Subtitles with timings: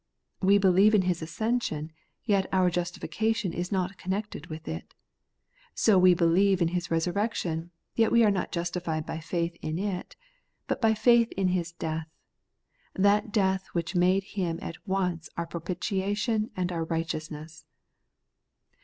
[0.41, 1.91] We believe in His ascension,
[2.23, 4.95] yet our justifi cation is not connected with it.
[5.75, 10.15] So we believe His resurrection, yet are we not justified by faith in it,
[10.65, 12.07] but by faith in His death,—
[13.07, 17.65] that death which made Him at once our propitiation and our righteous ness.